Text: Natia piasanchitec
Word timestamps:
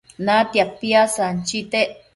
Natia 0.27 0.65
piasanchitec 0.79 1.89